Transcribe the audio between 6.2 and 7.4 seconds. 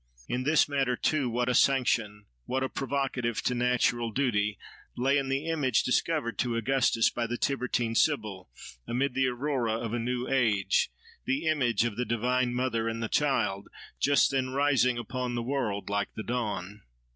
to Augustus by the